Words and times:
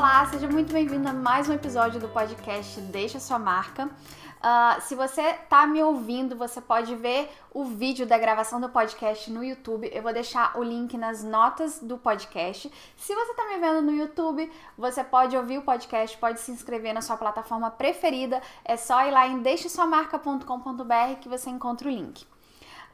Olá, 0.00 0.24
seja 0.24 0.48
muito 0.48 0.72
bem-vindo 0.72 1.06
a 1.06 1.12
mais 1.12 1.46
um 1.46 1.52
episódio 1.52 2.00
do 2.00 2.08
podcast 2.08 2.80
Deixa 2.80 3.20
Sua 3.20 3.38
Marca. 3.38 3.84
Uh, 3.84 4.80
se 4.80 4.94
você 4.94 5.20
está 5.20 5.66
me 5.66 5.82
ouvindo, 5.82 6.34
você 6.34 6.58
pode 6.58 6.96
ver 6.96 7.30
o 7.52 7.66
vídeo 7.66 8.06
da 8.06 8.16
gravação 8.16 8.58
do 8.58 8.70
podcast 8.70 9.30
no 9.30 9.44
YouTube. 9.44 9.90
Eu 9.92 10.02
vou 10.02 10.10
deixar 10.10 10.58
o 10.58 10.62
link 10.62 10.96
nas 10.96 11.22
notas 11.22 11.80
do 11.80 11.98
podcast. 11.98 12.72
Se 12.96 13.14
você 13.14 13.30
está 13.32 13.46
me 13.48 13.58
vendo 13.58 13.82
no 13.82 13.92
YouTube, 13.92 14.50
você 14.78 15.04
pode 15.04 15.36
ouvir 15.36 15.58
o 15.58 15.62
podcast, 15.62 16.16
pode 16.16 16.40
se 16.40 16.50
inscrever 16.50 16.94
na 16.94 17.02
sua 17.02 17.18
plataforma 17.18 17.70
preferida. 17.70 18.40
É 18.64 18.78
só 18.78 19.04
ir 19.06 19.10
lá 19.10 19.28
em 19.28 19.40
deixesuamarca.com.br 19.40 21.20
que 21.20 21.28
você 21.28 21.50
encontra 21.50 21.86
o 21.86 21.90
link. 21.90 22.26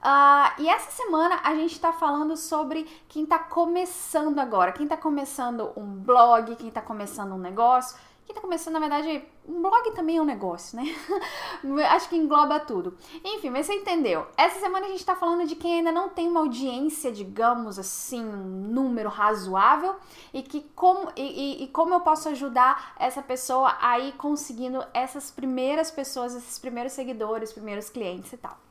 Uh, 0.03 0.63
e 0.63 0.69
essa 0.69 0.91
semana 0.91 1.41
a 1.43 1.55
gente 1.55 1.73
está 1.73 1.93
falando 1.93 2.37
sobre 2.37 2.85
quem 3.09 3.25
está 3.25 3.39
começando 3.39 4.39
agora, 4.39 4.73
quem 4.73 4.85
está 4.85 4.97
começando 4.97 5.73
um 5.77 5.87
blog, 5.87 6.55
quem 6.57 6.69
está 6.69 6.81
começando 6.81 7.33
um 7.33 7.39
negócio 7.39 7.97
quem 8.27 8.35
tá 8.35 8.41
começando, 8.41 8.75
na 8.75 8.81
verdade, 8.81 9.25
um 9.47 9.63
blog 9.63 9.93
também 9.93 10.17
é 10.17 10.21
um 10.21 10.25
negócio, 10.25 10.77
né? 10.77 10.85
Acho 11.91 12.09
que 12.09 12.17
engloba 12.17 12.59
tudo. 12.59 12.99
Enfim, 13.25 13.51
mas 13.51 13.67
você 13.67 13.75
entendeu. 13.75 14.27
Essa 14.37 14.59
semana 14.59 14.87
a 14.87 14.89
gente 14.89 15.07
tá 15.07 15.15
falando 15.15 15.47
de 15.47 15.55
quem 15.55 15.79
ainda 15.79 15.93
não 15.93 16.09
tem 16.09 16.27
uma 16.27 16.41
audiência, 16.41 17.13
digamos 17.13 17.79
assim, 17.79 18.25
um 18.25 18.69
número 18.73 19.09
razoável 19.09 19.95
e 20.35 20.43
que 20.43 20.63
como 20.75 21.13
e, 21.15 21.61
e, 21.61 21.65
e 21.65 21.69
como 21.69 21.95
eu 21.95 22.01
posso 22.01 22.29
ajudar 22.29 22.95
essa 22.99 23.23
pessoa 23.23 23.77
a 23.81 23.97
ir 24.01 24.13
conseguindo 24.15 24.85
essas 24.93 25.31
primeiras 25.31 25.93
pessoas, 25.93 26.35
esses 26.35 26.59
primeiros 26.59 26.95
seguidores, 26.95 27.53
primeiros 27.53 27.89
clientes 27.89 28.33
e 28.33 28.37
tal. 28.37 28.66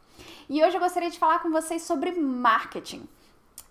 E 0.50 0.64
hoje 0.64 0.76
eu 0.76 0.80
gostaria 0.80 1.10
de 1.10 1.20
falar 1.20 1.40
com 1.40 1.52
vocês 1.52 1.82
sobre 1.82 2.12
marketing. 2.12 3.08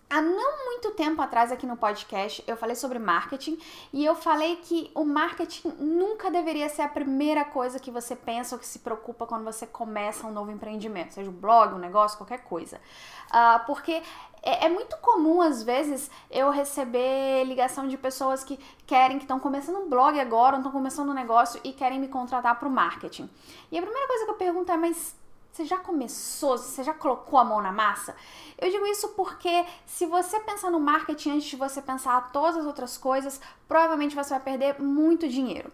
Há 0.09 0.20
não 0.20 0.67
muito 0.67 0.92
tempo 0.92 1.20
atrás 1.20 1.50
aqui 1.50 1.67
no 1.67 1.77
podcast 1.77 2.45
eu 2.47 2.56
falei 2.56 2.77
sobre 2.77 2.98
marketing 2.98 3.59
e 3.92 4.05
eu 4.05 4.14
falei 4.14 4.56
que 4.56 4.91
o 4.95 5.05
marketing 5.05 5.69
nunca 5.78 6.31
deveria 6.31 6.69
ser 6.69 6.83
a 6.83 6.89
primeira 6.89 7.45
coisa 7.45 7.81
que 7.81 7.91
você 7.91 8.15
pensa 8.15 8.55
ou 8.55 8.61
que 8.61 8.67
se 8.67 8.78
preocupa 8.78 9.27
quando 9.27 9.45
você 9.45 9.67
começa 9.67 10.27
um 10.27 10.31
novo 10.31 10.53
empreendimento, 10.53 11.15
seja 11.15 11.31
um 11.31 11.33
blog, 11.33 11.75
um 11.75 11.78
negócio, 11.78 12.19
qualquer 12.19 12.45
coisa. 12.45 12.81
Uh, 13.28 13.67
porque 13.67 14.03
é, 14.41 14.67
é, 14.67 14.69
muito 14.69 14.97
comum, 14.98 15.41
às 15.41 15.62
vezes, 15.62 16.11
eu 16.31 16.50
receber 16.50 17.45
ligação 17.45 17.89
de 17.89 17.97
pessoas 17.97 18.45
que 18.45 18.56
querem, 18.87 19.17
que 19.17 19.25
estão 19.25 19.41
começando 19.41 19.78
um 19.78 19.89
blog 19.89 20.20
agora, 20.20 20.59
estão 20.59 20.70
começando 20.70 21.09
um 21.09 21.15
negócio 21.15 21.59
e 21.65 21.72
querem 21.72 21.98
me 21.98 22.09
contratar 22.09 22.56
para 22.59 22.69
o 22.69 22.70
marketing. 22.70 23.28
E 23.72 23.78
a 23.78 23.83
primeira 23.83 24.06
coisa 24.06 24.27
que 24.27 24.31
eu 24.31 24.37
pergunto 24.37 24.70
é, 24.70 24.77
mas 24.77 25.17
você 25.55 25.64
já 25.64 25.78
começou? 25.78 26.58
Você 26.58 26.83
já 26.83 26.92
colocou 26.92 27.38
a 27.38 27.44
mão 27.44 27.62
na 27.62 27.70
massa? 27.70 28.16
Eu 28.58 28.69
digo 28.72 28.84
isso 28.86 29.10
porque 29.10 29.64
se 29.86 30.05
você 30.05 30.41
pensar 30.41 30.69
no 30.69 30.80
marketing 30.80 31.30
antes 31.30 31.44
de 31.44 31.55
você 31.55 31.80
pensar 31.80 32.33
todas 32.33 32.56
as 32.56 32.66
outras 32.66 32.98
coisas, 32.98 33.41
provavelmente 33.69 34.16
você 34.16 34.30
vai 34.30 34.41
perder 34.41 34.82
muito 34.82 35.28
dinheiro. 35.28 35.70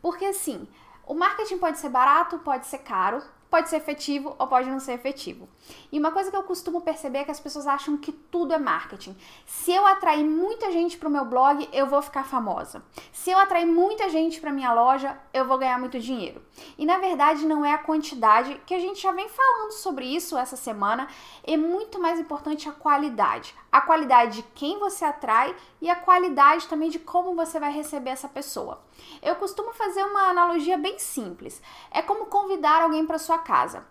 Porque 0.00 0.24
assim, 0.24 0.68
o 1.04 1.14
marketing 1.14 1.58
pode 1.58 1.78
ser 1.78 1.88
barato, 1.88 2.38
pode 2.38 2.66
ser 2.66 2.78
caro, 2.78 3.20
pode 3.54 3.70
ser 3.70 3.76
efetivo 3.76 4.34
ou 4.36 4.48
pode 4.48 4.68
não 4.68 4.80
ser 4.80 4.94
efetivo. 4.94 5.48
E 5.92 5.96
uma 6.00 6.10
coisa 6.10 6.28
que 6.28 6.36
eu 6.36 6.42
costumo 6.42 6.80
perceber 6.80 7.18
é 7.18 7.24
que 7.24 7.30
as 7.30 7.38
pessoas 7.38 7.68
acham 7.68 7.96
que 7.96 8.10
tudo 8.10 8.52
é 8.52 8.58
marketing. 8.58 9.16
Se 9.46 9.72
eu 9.72 9.86
atrair 9.86 10.24
muita 10.24 10.72
gente 10.72 10.96
para 10.96 11.08
o 11.08 11.12
meu 11.12 11.24
blog, 11.24 11.68
eu 11.72 11.86
vou 11.86 12.02
ficar 12.02 12.24
famosa. 12.24 12.82
Se 13.12 13.30
eu 13.30 13.38
atrair 13.38 13.64
muita 13.64 14.08
gente 14.08 14.40
para 14.40 14.50
minha 14.50 14.72
loja, 14.72 15.16
eu 15.32 15.46
vou 15.46 15.56
ganhar 15.56 15.78
muito 15.78 16.00
dinheiro. 16.00 16.42
E 16.76 16.84
na 16.84 16.98
verdade 16.98 17.46
não 17.46 17.64
é 17.64 17.72
a 17.72 17.78
quantidade, 17.78 18.60
que 18.66 18.74
a 18.74 18.80
gente 18.80 19.00
já 19.00 19.12
vem 19.12 19.28
falando 19.28 19.70
sobre 19.70 20.04
isso 20.04 20.36
essa 20.36 20.56
semana, 20.56 21.06
é 21.44 21.56
muito 21.56 22.00
mais 22.00 22.18
importante 22.18 22.68
a 22.68 22.72
qualidade. 22.72 23.54
A 23.70 23.80
qualidade 23.80 24.38
de 24.38 24.42
quem 24.52 24.80
você 24.80 25.04
atrai 25.04 25.54
e 25.80 25.88
a 25.88 25.94
qualidade 25.94 26.66
também 26.66 26.90
de 26.90 26.98
como 26.98 27.36
você 27.36 27.60
vai 27.60 27.72
receber 27.72 28.10
essa 28.10 28.28
pessoa. 28.28 28.82
Eu 29.22 29.36
costumo 29.36 29.72
fazer 29.72 30.02
uma 30.04 30.28
analogia 30.28 30.76
bem 30.78 30.98
simples. 30.98 31.60
É 31.90 32.02
como 32.02 32.26
convidar 32.26 32.82
alguém 32.82 33.06
para 33.06 33.18
sua 33.18 33.38
casa. 33.38 33.84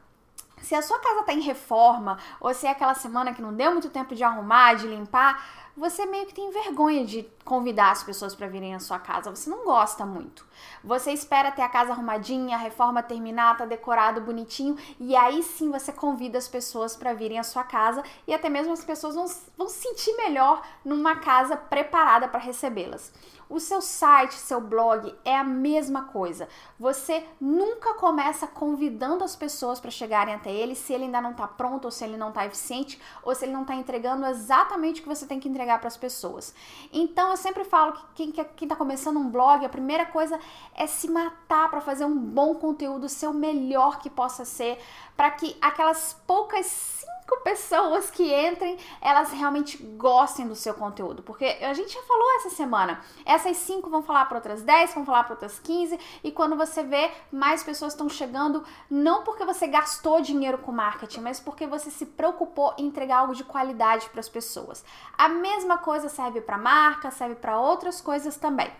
Se 0.61 0.73
a 0.75 0.81
sua 0.81 0.97
casa 0.99 1.19
está 1.21 1.33
em 1.33 1.41
reforma, 1.41 2.17
ou 2.39 2.53
se 2.53 2.65
é 2.65 2.71
aquela 2.71 2.93
semana 2.93 3.33
que 3.33 3.41
não 3.41 3.53
deu 3.53 3.71
muito 3.71 3.89
tempo 3.89 4.15
de 4.15 4.23
arrumar, 4.23 4.75
de 4.75 4.87
limpar, 4.87 5.72
você 5.75 6.05
meio 6.05 6.25
que 6.27 6.33
tem 6.33 6.51
vergonha 6.51 7.05
de 7.05 7.23
convidar 7.43 7.91
as 7.91 8.03
pessoas 8.03 8.35
para 8.35 8.47
virem 8.47 8.75
à 8.75 8.79
sua 8.79 8.99
casa. 8.99 9.29
Você 9.29 9.49
não 9.49 9.65
gosta 9.65 10.05
muito. 10.05 10.45
Você 10.83 11.11
espera 11.11 11.51
ter 11.51 11.61
a 11.61 11.69
casa 11.69 11.91
arrumadinha, 11.91 12.55
a 12.55 12.59
reforma 12.59 13.01
terminar, 13.01 13.57
tá 13.57 13.65
decorado 13.65 14.21
bonitinho, 14.21 14.77
e 14.99 15.15
aí 15.15 15.41
sim 15.41 15.71
você 15.71 15.91
convida 15.91 16.37
as 16.37 16.47
pessoas 16.47 16.95
para 16.95 17.13
virem 17.13 17.39
à 17.39 17.43
sua 17.43 17.63
casa 17.63 18.03
e 18.27 18.33
até 18.33 18.49
mesmo 18.49 18.73
as 18.73 18.83
pessoas 18.83 19.15
vão, 19.15 19.25
vão 19.57 19.67
se 19.67 19.81
sentir 19.83 20.15
melhor 20.15 20.61
numa 20.85 21.15
casa 21.17 21.57
preparada 21.57 22.27
para 22.27 22.39
recebê-las. 22.39 23.11
O 23.49 23.59
seu 23.59 23.81
site, 23.81 24.33
seu 24.33 24.59
blog 24.59 25.13
é 25.23 25.37
a 25.37 25.43
mesma 25.43 26.05
coisa. 26.05 26.47
Você 26.79 27.23
nunca 27.39 27.93
começa 27.93 28.47
convidando 28.47 29.23
as 29.23 29.35
pessoas 29.35 29.79
para 29.79 29.91
chegarem 29.91 30.33
até 30.33 30.51
ele 30.51 30.73
se 30.73 30.91
ele 30.91 31.03
ainda 31.03 31.21
não 31.21 31.31
está 31.31 31.47
pronto, 31.47 31.85
ou 31.85 31.91
se 31.91 32.03
ele 32.03 32.17
não 32.17 32.29
está 32.29 32.45
eficiente, 32.45 32.99
ou 33.21 33.35
se 33.35 33.45
ele 33.45 33.53
não 33.53 33.61
está 33.61 33.75
entregando 33.75 34.25
exatamente 34.25 35.01
o 35.01 35.03
que 35.03 35.09
você 35.09 35.27
tem 35.27 35.39
que 35.39 35.47
entregar 35.47 35.62
para 35.79 35.87
as 35.87 35.97
pessoas. 35.97 36.53
Então 36.91 37.31
eu 37.31 37.37
sempre 37.37 37.63
falo 37.63 37.93
que 38.13 38.31
quem 38.31 38.63
está 38.63 38.75
começando 38.75 39.17
um 39.17 39.29
blog, 39.29 39.65
a 39.65 39.69
primeira 39.69 40.05
coisa 40.05 40.39
é 40.75 40.85
se 40.87 41.09
matar 41.09 41.69
para 41.69 41.81
fazer 41.81 42.05
um 42.05 42.17
bom 42.17 42.55
conteúdo, 42.55 43.07
ser 43.09 43.27
o 43.27 43.33
melhor 43.33 43.99
que 43.99 44.09
possa 44.09 44.45
ser, 44.45 44.79
para 45.15 45.31
que 45.31 45.55
aquelas 45.61 46.13
poucas 46.27 47.05
cinco 47.23 47.41
pessoas 47.41 48.11
que 48.11 48.33
entrem, 48.33 48.77
elas 49.01 49.31
realmente 49.31 49.77
gostem 49.77 50.47
do 50.47 50.55
seu 50.55 50.73
conteúdo. 50.73 51.23
Porque 51.23 51.45
a 51.45 51.73
gente 51.73 51.93
já 51.93 52.01
falou 52.03 52.35
essa 52.35 52.49
semana, 52.49 53.01
essas 53.25 53.57
cinco 53.57 53.89
vão 53.89 54.03
falar 54.03 54.25
para 54.25 54.37
outras 54.37 54.61
10, 54.61 54.93
vão 54.93 55.05
falar 55.05 55.23
para 55.23 55.33
outras 55.33 55.57
15, 55.59 55.99
e 56.23 56.31
quando 56.31 56.55
você 56.55 56.83
vê, 56.83 57.11
mais 57.31 57.63
pessoas 57.63 57.93
estão 57.93 58.09
chegando, 58.09 58.63
não 58.89 59.23
porque 59.23 59.45
você 59.45 59.67
gastou 59.67 60.21
dinheiro 60.21 60.57
com 60.57 60.71
marketing, 60.71 61.21
mas 61.21 61.39
porque 61.39 61.65
você 61.65 61.89
se 61.89 62.05
preocupou 62.05 62.73
em 62.77 62.85
entregar 62.85 63.19
algo 63.19 63.33
de 63.33 63.43
qualidade 63.43 64.09
para 64.09 64.19
as 64.19 64.29
pessoas. 64.29 64.83
A 65.17 65.29
mesma 65.29 65.77
coisa 65.77 66.09
serve 66.09 66.41
para 66.41 66.57
marca, 66.57 67.09
serve 67.11 67.35
para 67.35 67.59
outras 67.59 68.01
coisas 68.01 68.35
também. 68.35 68.71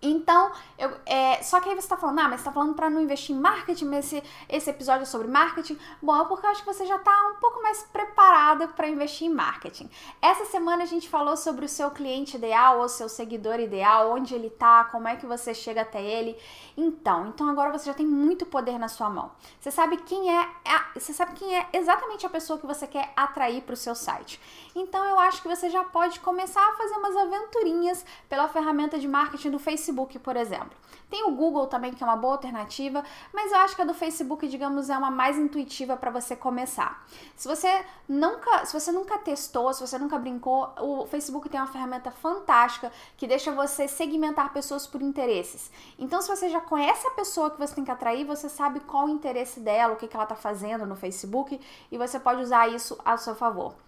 Então, 0.00 0.52
eu, 0.78 0.96
é, 1.04 1.42
só 1.42 1.60
que 1.60 1.68
aí 1.68 1.74
você 1.74 1.80
está 1.80 1.96
falando, 1.96 2.20
ah, 2.20 2.28
mas 2.28 2.40
você 2.40 2.44
tá 2.44 2.52
falando 2.52 2.74
para 2.74 2.88
não 2.88 3.00
investir 3.00 3.34
em 3.34 3.38
marketing, 3.38 3.92
esse, 3.96 4.22
esse 4.48 4.70
episódio 4.70 5.02
é 5.02 5.06
sobre 5.06 5.26
marketing. 5.26 5.76
Bom, 6.00 6.16
é 6.16 6.24
porque 6.24 6.46
eu 6.46 6.50
acho 6.50 6.62
que 6.62 6.72
você 6.72 6.86
já 6.86 6.96
está 6.96 7.12
um 7.34 7.40
pouco 7.40 7.60
mais 7.62 7.82
preparada 7.82 8.68
para 8.68 8.88
investir 8.88 9.26
em 9.26 9.34
marketing. 9.34 9.90
Essa 10.22 10.44
semana 10.44 10.84
a 10.84 10.86
gente 10.86 11.08
falou 11.08 11.36
sobre 11.36 11.64
o 11.64 11.68
seu 11.68 11.90
cliente 11.90 12.36
ideal, 12.36 12.78
ou 12.78 12.88
seu 12.88 13.08
seguidor 13.08 13.58
ideal, 13.58 14.12
onde 14.12 14.34
ele 14.34 14.46
está, 14.46 14.84
como 14.84 15.08
é 15.08 15.16
que 15.16 15.26
você 15.26 15.52
chega 15.52 15.82
até 15.82 16.00
ele. 16.00 16.38
Então, 16.76 17.26
então 17.28 17.48
agora 17.48 17.76
você 17.76 17.86
já 17.86 17.94
tem 17.94 18.06
muito 18.06 18.46
poder 18.46 18.78
na 18.78 18.86
sua 18.86 19.10
mão. 19.10 19.32
Você 19.58 19.72
sabe 19.72 19.96
quem 19.96 20.32
é, 20.32 20.48
é 20.64 20.78
você 20.94 21.12
sabe 21.12 21.32
quem 21.32 21.56
é 21.56 21.68
exatamente 21.72 22.24
a 22.24 22.30
pessoa 22.30 22.58
que 22.58 22.66
você 22.66 22.86
quer 22.86 23.12
atrair 23.16 23.62
para 23.62 23.72
o 23.72 23.76
seu 23.76 23.96
site. 23.96 24.40
Então, 24.76 25.04
eu 25.04 25.18
acho 25.18 25.42
que 25.42 25.48
você 25.48 25.68
já 25.68 25.82
pode 25.82 26.20
começar 26.20 26.64
a 26.64 26.74
fazer 26.74 26.94
umas 26.94 27.16
aventurinhas 27.16 28.06
pela 28.28 28.46
ferramenta 28.46 28.96
de 28.96 29.08
marketing 29.08 29.50
do 29.50 29.58
Facebook 29.58 29.87
Facebook, 29.88 30.18
por 30.18 30.36
exemplo. 30.36 30.70
Tem 31.08 31.24
o 31.24 31.34
Google 31.34 31.66
também, 31.66 31.94
que 31.94 32.02
é 32.02 32.06
uma 32.06 32.16
boa 32.16 32.34
alternativa, 32.34 33.02
mas 33.32 33.50
eu 33.50 33.58
acho 33.58 33.74
que 33.74 33.80
a 33.80 33.84
do 33.84 33.94
Facebook, 33.94 34.46
digamos, 34.46 34.90
é 34.90 34.98
uma 34.98 35.10
mais 35.10 35.38
intuitiva 35.38 35.96
para 35.96 36.10
você 36.10 36.36
começar. 36.36 37.02
Se 37.34 37.48
você 37.48 37.84
nunca, 38.06 38.66
se 38.66 38.78
você 38.78 38.92
nunca 38.92 39.16
testou, 39.18 39.72
se 39.72 39.80
você 39.80 39.98
nunca 39.98 40.18
brincou, 40.18 40.70
o 40.78 41.06
Facebook 41.06 41.48
tem 41.48 41.58
uma 41.58 41.66
ferramenta 41.66 42.10
fantástica 42.10 42.92
que 43.16 43.26
deixa 43.26 43.50
você 43.52 43.88
segmentar 43.88 44.52
pessoas 44.52 44.86
por 44.86 45.00
interesses. 45.00 45.70
Então, 45.98 46.20
se 46.20 46.28
você 46.28 46.50
já 46.50 46.60
conhece 46.60 47.06
a 47.06 47.12
pessoa 47.12 47.50
que 47.50 47.58
você 47.58 47.74
tem 47.74 47.84
que 47.84 47.90
atrair, 47.90 48.26
você 48.26 48.48
sabe 48.48 48.80
qual 48.80 49.06
o 49.06 49.10
interesse 49.10 49.60
dela, 49.60 49.94
o 49.94 49.96
que, 49.96 50.06
que 50.06 50.14
ela 50.14 50.24
está 50.24 50.36
fazendo 50.36 50.84
no 50.84 50.94
Facebook, 50.94 51.58
e 51.90 51.96
você 51.96 52.20
pode 52.20 52.42
usar 52.42 52.68
isso 52.68 52.98
a 53.02 53.16
seu 53.16 53.34
favor. 53.34 53.87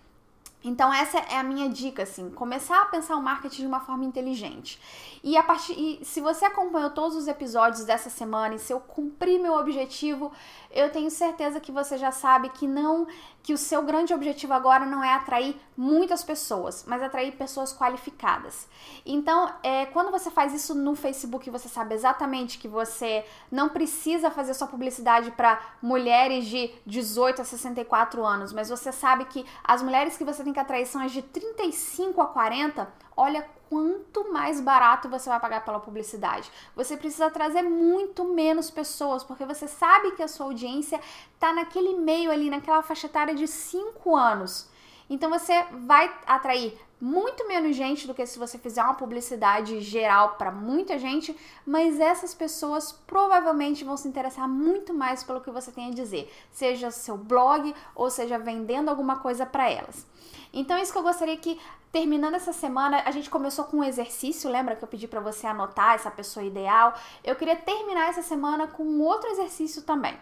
Então 0.63 0.93
essa 0.93 1.19
é 1.19 1.39
a 1.39 1.43
minha 1.43 1.69
dica, 1.69 2.03
assim, 2.03 2.31
começar 2.31 2.83
a 2.83 2.87
pensar 2.87 3.17
o 3.17 3.23
marketing 3.23 3.63
de 3.63 3.67
uma 3.67 3.81
forma 3.81 4.05
inteligente. 4.05 4.81
E 5.23 5.37
a 5.37 5.43
partir, 5.43 5.73
e 5.73 6.05
se 6.05 6.21
você 6.21 6.45
acompanhou 6.45 6.91
todos 6.91 7.17
os 7.17 7.29
episódios 7.29 7.85
dessa 7.85 8.11
semana 8.11 8.55
e 8.55 8.59
se 8.59 8.73
eu 8.73 8.81
cumprir 8.81 9.39
meu 9.39 9.55
objetivo, 9.55 10.33
eu 10.71 10.91
tenho 10.91 11.11
certeza 11.11 11.61
que 11.61 11.73
você 11.73 11.99
já 11.99 12.13
sabe 12.13 12.49
que 12.51 12.67
não 12.67 13.07
que 13.43 13.55
o 13.55 13.59
seu 13.59 13.83
grande 13.83 14.13
objetivo 14.13 14.53
agora 14.53 14.85
não 14.85 15.03
é 15.03 15.15
atrair 15.15 15.57
muitas 15.77 16.23
pessoas, 16.23 16.85
mas 16.87 17.03
atrair 17.03 17.33
pessoas 17.33 17.73
qualificadas. 17.73 18.69
Então, 19.05 19.51
é, 19.63 19.87
quando 19.87 20.11
você 20.11 20.31
faz 20.31 20.53
isso 20.53 20.75
no 20.75 20.95
Facebook, 20.95 21.49
você 21.49 21.69
sabe 21.69 21.95
exatamente 21.95 22.59
que 22.59 22.69
você 22.69 23.25
não 23.51 23.71
precisa 23.71 24.31
fazer 24.31 24.53
sua 24.53 24.67
publicidade 24.67 25.31
para 25.31 25.59
mulheres 25.81 26.45
de 26.47 26.71
18 26.85 27.41
a 27.41 27.45
64 27.45 28.25
anos, 28.25 28.53
mas 28.53 28.69
você 28.69 28.93
sabe 28.93 29.25
que 29.25 29.45
as 29.65 29.83
mulheres 29.83 30.19
que 30.19 30.25
você 30.25 30.45
tem 30.45 30.50
que 30.53 30.61
atrair 30.61 30.87
são 30.87 31.03
as 31.03 31.13
de 31.13 31.23
35 31.23 32.21
a 32.21 32.27
40. 32.27 32.89
Olha 33.17 33.47
quanto 33.69 34.33
mais 34.33 34.61
barato 34.61 35.09
você 35.09 35.31
vai 35.31 35.39
pagar 35.39 35.65
pela 35.65 35.79
publicidade. 35.79 36.51
Você 36.75 36.97
precisa 36.97 37.31
trazer 37.31 37.63
muito 37.63 38.25
menos 38.25 38.71
pessoas, 38.71 39.23
porque 39.23 39.45
você 39.45 39.69
sabe 39.69 40.13
que 40.13 40.23
a 40.23 40.29
sua 40.29 40.47
audiência 40.47 41.01
está 41.35 41.53
naquele 41.53 41.95
meio 41.95 42.31
ali, 42.31 42.51
naquela 42.51 42.83
faixa 42.83 43.07
etária 43.07 43.35
de 43.35 43.47
5 43.47 44.17
anos. 44.17 44.69
Então 45.09 45.31
você 45.31 45.65
vai 45.87 46.13
atrair 46.27 46.79
muito 47.01 47.49
menos 47.49 47.75
gente 47.75 48.07
do 48.07 48.15
que 48.15 48.27
se 48.27 48.39
você 48.39 48.59
fizer 48.59 48.83
uma 48.83 48.95
publicidade 48.95 49.81
geral 49.81 50.35
para 50.37 50.51
muita 50.51 50.99
gente, 50.99 51.37
mas 51.65 51.99
essas 51.99 52.35
pessoas 52.35 52.93
provavelmente 53.07 53.85
vão 53.85 53.97
se 53.97 54.07
interessar 54.07 54.49
muito 54.49 54.93
mais 54.93 55.23
pelo 55.23 55.41
que 55.41 55.51
você 55.51 55.73
tem 55.73 55.89
a 55.89 55.95
dizer, 55.95 56.31
seja 56.53 56.91
seu 56.91 57.17
blog 57.17 57.75
ou 57.95 58.11
seja 58.11 58.39
vendendo 58.39 58.89
alguma 58.89 59.19
coisa 59.21 59.47
para 59.47 59.71
elas. 59.71 60.07
Então, 60.53 60.77
é 60.77 60.83
isso 60.83 60.93
que 60.93 60.99
eu 60.99 61.03
gostaria 61.03 61.37
que, 61.37 61.59
terminando 61.93 62.35
essa 62.35 62.53
semana, 62.53 63.03
a 63.07 63.11
gente 63.13 63.31
começou 63.31 63.65
com 63.65 63.79
um 63.79 63.85
exercício, 63.85 64.51
lembra 64.51 64.77
que 64.77 64.85
eu 64.85 64.89
pedi 64.89 65.07
para 65.07 65.21
você 65.21 65.47
anotar 65.47 65.95
essa 65.95 66.11
pessoa 66.11 66.45
ideal? 66.45 66.93
Eu 67.23 67.37
queria 67.37 67.57
terminar 67.57 68.09
essa 68.09 68.23
semana 68.23 68.67
com 68.67 69.01
outro 69.01 69.31
exercício 69.31 69.83
também. 69.83 70.17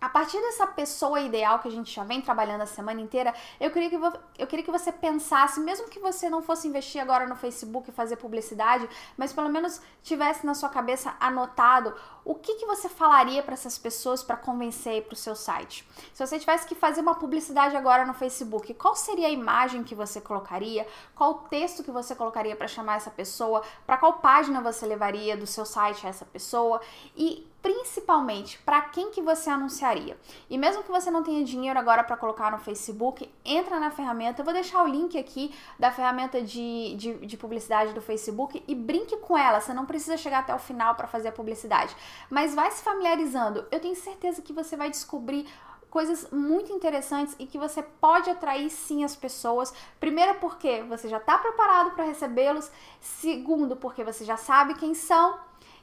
A 0.00 0.08
partir 0.08 0.40
dessa 0.40 0.66
pessoa 0.66 1.20
ideal 1.20 1.58
que 1.58 1.68
a 1.68 1.70
gente 1.70 1.94
já 1.94 2.02
vem 2.02 2.22
trabalhando 2.22 2.62
a 2.62 2.66
semana 2.66 3.02
inteira, 3.02 3.34
eu 3.60 3.70
queria, 3.70 3.90
que, 3.90 3.96
eu 4.38 4.46
queria 4.46 4.64
que 4.64 4.70
você 4.70 4.90
pensasse, 4.90 5.60
mesmo 5.60 5.90
que 5.90 5.98
você 5.98 6.30
não 6.30 6.40
fosse 6.40 6.66
investir 6.66 7.02
agora 7.02 7.26
no 7.26 7.36
Facebook 7.36 7.90
e 7.90 7.92
fazer 7.92 8.16
publicidade, 8.16 8.88
mas 9.14 9.30
pelo 9.30 9.50
menos 9.50 9.78
tivesse 10.02 10.46
na 10.46 10.54
sua 10.54 10.70
cabeça 10.70 11.14
anotado 11.20 11.94
o 12.24 12.34
que, 12.34 12.54
que 12.54 12.64
você 12.64 12.88
falaria 12.88 13.42
para 13.42 13.52
essas 13.52 13.76
pessoas 13.76 14.22
para 14.22 14.38
convencer 14.38 15.02
para 15.02 15.12
o 15.12 15.16
seu 15.16 15.36
site. 15.36 15.86
Se 16.14 16.26
você 16.26 16.38
tivesse 16.38 16.66
que 16.66 16.74
fazer 16.74 17.02
uma 17.02 17.14
publicidade 17.14 17.76
agora 17.76 18.06
no 18.06 18.14
Facebook, 18.14 18.72
qual 18.74 18.96
seria 18.96 19.26
a 19.26 19.30
imagem 19.30 19.84
que 19.84 19.94
você 19.94 20.18
colocaria? 20.18 20.86
Qual 21.14 21.30
o 21.30 21.34
texto 21.48 21.84
que 21.84 21.90
você 21.90 22.14
colocaria 22.14 22.56
para 22.56 22.68
chamar 22.68 22.96
essa 22.96 23.10
pessoa? 23.10 23.62
Para 23.84 23.98
qual 23.98 24.14
página 24.14 24.62
você 24.62 24.86
levaria 24.86 25.36
do 25.36 25.46
seu 25.46 25.66
site 25.66 26.06
essa 26.06 26.24
pessoa? 26.24 26.80
E 27.14 27.49
principalmente 27.62 28.58
para 28.58 28.80
quem 28.82 29.10
que 29.10 29.20
você 29.20 29.50
anunciaria. 29.50 30.16
E 30.48 30.56
mesmo 30.56 30.82
que 30.82 30.90
você 30.90 31.10
não 31.10 31.22
tenha 31.22 31.44
dinheiro 31.44 31.78
agora 31.78 32.02
para 32.02 32.16
colocar 32.16 32.50
no 32.50 32.58
Facebook, 32.58 33.30
entra 33.44 33.78
na 33.78 33.90
ferramenta. 33.90 34.40
Eu 34.40 34.44
vou 34.44 34.54
deixar 34.54 34.82
o 34.82 34.88
link 34.88 35.18
aqui 35.18 35.54
da 35.78 35.90
ferramenta 35.90 36.42
de, 36.42 36.94
de, 36.96 37.26
de, 37.26 37.36
publicidade 37.36 37.92
do 37.92 38.00
Facebook 38.00 38.62
e 38.66 38.74
brinque 38.74 39.16
com 39.18 39.36
ela. 39.36 39.60
Você 39.60 39.72
não 39.72 39.86
precisa 39.86 40.16
chegar 40.16 40.40
até 40.40 40.54
o 40.54 40.58
final 40.58 40.94
para 40.94 41.06
fazer 41.06 41.28
a 41.28 41.32
publicidade, 41.32 41.94
mas 42.28 42.54
vai 42.54 42.70
se 42.70 42.82
familiarizando. 42.82 43.66
Eu 43.70 43.80
tenho 43.80 43.96
certeza 43.96 44.42
que 44.42 44.52
você 44.52 44.76
vai 44.76 44.90
descobrir 44.90 45.46
coisas 45.90 46.30
muito 46.30 46.72
interessantes 46.72 47.34
e 47.38 47.46
que 47.46 47.58
você 47.58 47.82
pode 47.82 48.30
atrair 48.30 48.70
sim 48.70 49.04
as 49.04 49.16
pessoas. 49.16 49.74
Primeiro, 49.98 50.36
porque 50.36 50.82
você 50.84 51.08
já 51.08 51.18
está 51.18 51.36
preparado 51.36 51.90
para 51.90 52.04
recebê-los. 52.04 52.70
Segundo, 53.00 53.76
porque 53.76 54.04
você 54.04 54.24
já 54.24 54.36
sabe 54.36 54.74
quem 54.74 54.94
são. 54.94 55.38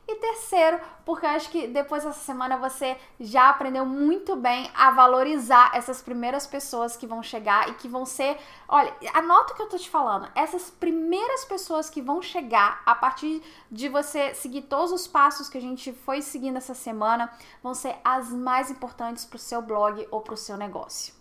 E 0.09 0.15
terceiro, 0.15 0.79
porque 1.05 1.25
eu 1.25 1.31
acho 1.31 1.49
que 1.49 1.67
depois 1.67 2.05
dessa 2.05 2.21
semana 2.21 2.55
você 2.55 2.97
já 3.19 3.49
aprendeu 3.49 3.85
muito 3.85 4.37
bem 4.37 4.71
a 4.73 4.89
valorizar 4.91 5.71
essas 5.73 6.01
primeiras 6.01 6.47
pessoas 6.47 6.95
que 6.95 7.05
vão 7.05 7.21
chegar 7.21 7.67
e 7.67 7.73
que 7.73 7.89
vão 7.89 8.05
ser. 8.05 8.37
Olha, 8.69 8.95
anota 9.13 9.51
o 9.51 9.55
que 9.57 9.61
eu 9.63 9.67
tô 9.67 9.77
te 9.77 9.89
falando. 9.89 10.29
Essas 10.33 10.69
primeiras 10.69 11.43
pessoas 11.43 11.89
que 11.89 12.01
vão 12.01 12.21
chegar 12.21 12.81
a 12.85 12.95
partir 12.95 13.43
de 13.69 13.89
você 13.89 14.33
seguir 14.33 14.61
todos 14.61 14.93
os 14.93 15.05
passos 15.05 15.49
que 15.49 15.57
a 15.57 15.61
gente 15.61 15.91
foi 15.91 16.21
seguindo 16.21 16.55
essa 16.55 16.73
semana 16.73 17.29
vão 17.61 17.73
ser 17.73 17.97
as 18.01 18.29
mais 18.29 18.71
importantes 18.71 19.25
para 19.25 19.35
o 19.35 19.39
seu 19.39 19.61
blog 19.61 20.07
ou 20.09 20.21
para 20.21 20.35
o 20.35 20.37
seu 20.37 20.55
negócio. 20.55 21.16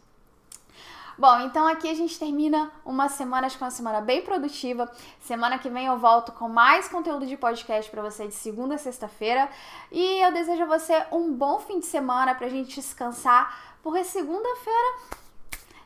Bom, 1.19 1.41
então 1.41 1.67
aqui 1.67 1.89
a 1.89 1.95
gente 1.95 2.19
termina 2.19 2.71
uma 2.85 3.09
semana, 3.09 3.47
acho 3.47 3.57
que 3.57 3.65
uma 3.65 3.71
semana 3.71 4.03
bem 4.03 4.21
produtiva. 4.21 4.91
Semana 5.21 5.59
que 5.59 5.71
vem 5.71 5.87
eu 5.87 5.97
volto 5.97 6.31
com 6.33 6.47
mais 6.47 6.89
conteúdo 6.89 7.27
de 7.27 7.39
podcast 7.39 7.91
para 7.91 8.03
você 8.03 8.29
de 8.29 8.35
segunda 8.35 8.75
a 8.75 8.79
sexta-feira. 8.79 9.49
E 9.91 10.23
eu 10.23 10.31
desejo 10.31 10.65
a 10.65 10.67
você 10.67 11.07
um 11.11 11.33
bom 11.33 11.59
fim 11.59 11.81
de 11.81 11.87
semana 11.87 12.35
pra 12.35 12.51
gente 12.51 12.75
descansar, 12.75 13.79
porque 13.83 14.05
segunda-feira 14.05 14.99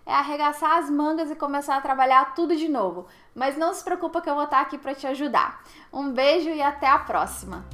é 0.04 0.14
arregaçar 0.14 0.78
as 0.78 0.90
mangas 0.90 1.30
e 1.30 1.36
começar 1.36 1.76
a 1.76 1.80
trabalhar 1.80 2.34
tudo 2.34 2.56
de 2.56 2.68
novo. 2.68 3.06
Mas 3.32 3.56
não 3.56 3.72
se 3.72 3.84
preocupa 3.84 4.20
que 4.20 4.28
eu 4.28 4.34
vou 4.34 4.44
estar 4.44 4.60
aqui 4.60 4.78
para 4.78 4.96
te 4.96 5.06
ajudar. 5.06 5.62
Um 5.92 6.10
beijo 6.10 6.50
e 6.50 6.60
até 6.60 6.88
a 6.88 6.98
próxima. 6.98 7.64